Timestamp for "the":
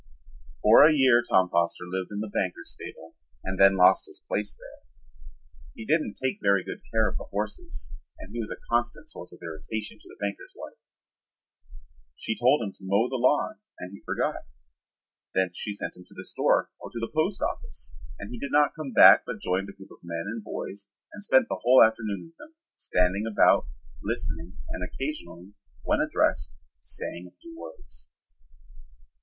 2.21-2.27, 7.17-7.25, 10.09-10.17, 13.09-13.17, 16.15-16.25, 16.99-17.11, 21.47-21.59